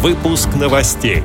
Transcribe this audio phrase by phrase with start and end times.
[0.00, 1.24] Выпуск новостей.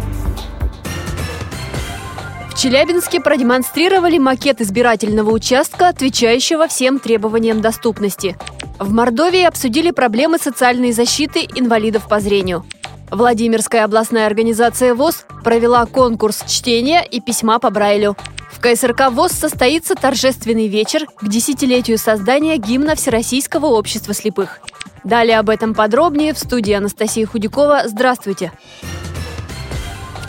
[2.50, 8.36] В Челябинске продемонстрировали макет избирательного участка, отвечающего всем требованиям доступности.
[8.80, 12.66] В Мордовии обсудили проблемы социальной защиты инвалидов по зрению.
[13.14, 18.18] Владимирская областная организация ВОЗ провела конкурс чтения и письма по Брайлю.
[18.50, 24.62] В КСРК ВОЗ состоится торжественный вечер к десятилетию создания гимна Всероссийского общества слепых.
[25.04, 27.84] Далее об этом подробнее в студии Анастасии Худякова.
[27.86, 28.52] Здравствуйте!
[28.82, 28.93] В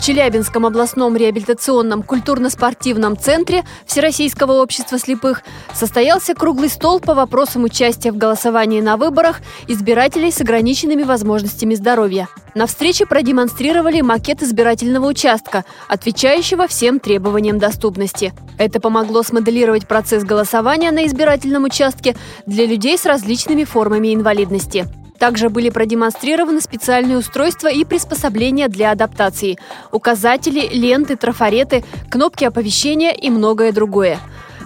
[0.05, 5.41] Челябинском областном реабилитационном культурно-спортивном центре Всероссийского общества слепых
[5.73, 12.27] состоялся круглый стол по вопросам участия в голосовании на выборах избирателей с ограниченными возможностями здоровья.
[12.53, 18.31] На встрече продемонстрировали макет избирательного участка, отвечающего всем требованиям доступности.
[18.59, 22.15] Это помогло смоделировать процесс голосования на избирательном участке
[22.45, 24.87] для людей с различными формами инвалидности.
[25.19, 29.57] Также были продемонстрированы специальные устройства и приспособления для адаптации,
[29.91, 34.19] указатели, ленты, трафареты, кнопки оповещения и многое другое.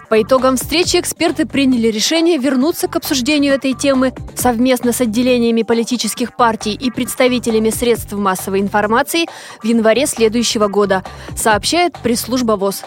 [0.09, 6.35] По итогам встречи эксперты приняли решение вернуться к обсуждению этой темы совместно с отделениями политических
[6.35, 9.27] партий и представителями средств массовой информации
[9.61, 11.03] в январе следующего года,
[11.35, 12.85] сообщает пресс-служба ВОЗ.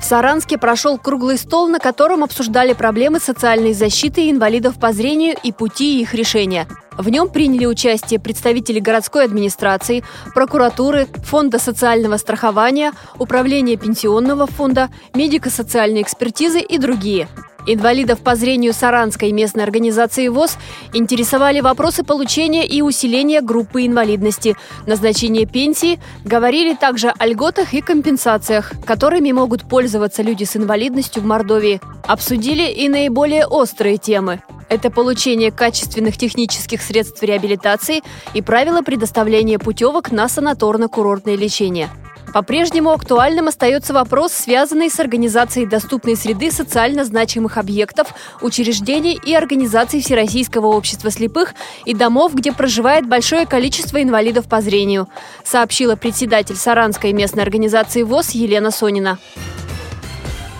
[0.00, 5.52] В Саранске прошел круглый стол, на котором обсуждали проблемы социальной защиты инвалидов по зрению и
[5.52, 6.66] пути их решения.
[6.96, 10.02] В нем приняли участие представители городской администрации,
[10.34, 17.28] прокуратуры, Фонда социального страхования, Управления пенсионного фонда, медико-социальной экспертизы и другие.
[17.66, 20.56] Инвалидов по зрению Саранской местной организации ВОЗ
[20.92, 28.72] интересовали вопросы получения и усиления группы инвалидности, назначения пенсии, говорили также о льготах и компенсациях,
[28.84, 31.80] которыми могут пользоваться люди с инвалидностью в Мордовии.
[32.06, 34.40] Обсудили и наиболее острые темы.
[34.68, 38.02] Это получение качественных технических средств реабилитации
[38.34, 41.90] и правила предоставления путевок на санаторно-курортное лечение–
[42.32, 50.00] по-прежнему актуальным остается вопрос, связанный с организацией доступной среды социально значимых объектов, учреждений и организаций
[50.00, 51.54] Всероссийского общества слепых
[51.84, 55.08] и домов, где проживает большое количество инвалидов по зрению,
[55.44, 59.18] сообщила председатель Саранской местной организации ВОЗ Елена Сонина.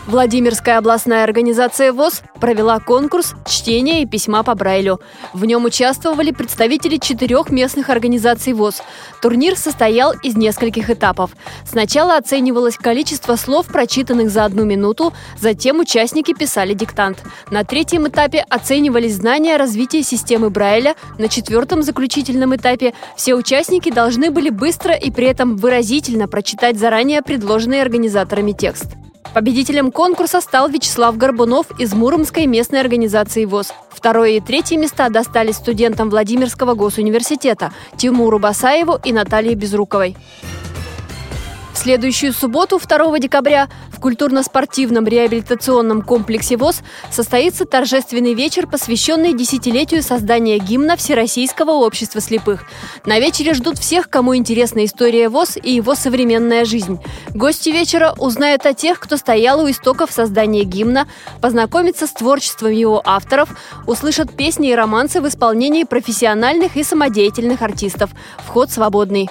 [0.06, 4.98] Владимирская областная организация ВОЗ провела конкурс чтения и письма по Брайлю.
[5.34, 8.82] В нем участвовали представители четырех местных организаций ВОЗ.
[9.20, 11.30] Турнир состоял из нескольких этапов.
[11.64, 17.22] Сначала оценивалось количество слов, прочитанных за одну минуту, затем участники писали диктант.
[17.50, 20.96] На третьем этапе оценивались знания развития системы Брайля.
[21.18, 27.22] На четвертом заключительном этапе все участники должны были быстро и при этом выразительно прочитать заранее
[27.22, 28.99] предложенный организаторами текст.
[29.34, 33.72] Победителем конкурса стал Вячеслав Горбунов из Муромской местной организации ВОЗ.
[33.90, 40.16] Второе и третье места достались студентам Владимирского госуниверситета Тимуру Басаеву и Наталье Безруковой
[41.80, 50.58] следующую субботу, 2 декабря, в культурно-спортивном реабилитационном комплексе ВОЗ состоится торжественный вечер, посвященный десятилетию создания
[50.58, 52.64] гимна Всероссийского общества слепых.
[53.06, 57.00] На вечере ждут всех, кому интересна история ВОЗ и его современная жизнь.
[57.34, 61.08] Гости вечера узнают о тех, кто стоял у истоков создания гимна,
[61.40, 63.48] познакомятся с творчеством его авторов,
[63.86, 68.10] услышат песни и романсы в исполнении профессиональных и самодеятельных артистов.
[68.46, 69.30] Вход свободный.